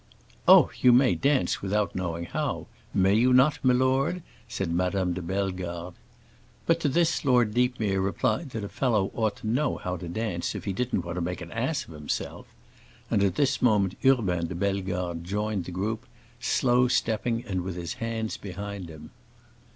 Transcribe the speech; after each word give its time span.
"Oh, 0.47 0.71
you 0.81 0.91
may 0.91 1.13
dance 1.13 1.61
without 1.61 1.93
knowing 1.93 2.25
how; 2.25 2.65
may 2.91 3.13
you 3.13 3.31
not, 3.33 3.63
milord?" 3.63 4.23
said 4.47 4.71
Madame 4.71 5.13
de 5.13 5.21
Bellegarde. 5.21 5.95
But 6.65 6.79
to 6.79 6.89
this 6.89 7.23
Lord 7.23 7.53
Deepmere 7.53 8.01
replied 8.01 8.49
that 8.49 8.63
a 8.63 8.67
fellow 8.67 9.11
ought 9.13 9.35
to 9.37 9.47
know 9.47 9.77
how 9.77 9.97
to 9.97 10.07
dance 10.07 10.55
if 10.55 10.63
he 10.65 10.73
didn't 10.73 11.03
want 11.05 11.17
to 11.17 11.21
make 11.21 11.39
an 11.41 11.51
ass 11.51 11.85
of 11.87 11.93
himself; 11.93 12.47
and 13.11 13.21
at 13.21 13.35
this 13.35 13.61
moment 13.61 13.95
Urbain 14.03 14.47
de 14.47 14.55
Bellegarde 14.55 15.19
joined 15.21 15.65
the 15.65 15.71
group, 15.71 16.07
slow 16.39 16.87
stepping 16.87 17.45
and 17.45 17.61
with 17.61 17.75
his 17.75 17.93
hands 18.01 18.37
behind 18.37 18.89
him. 18.89 19.11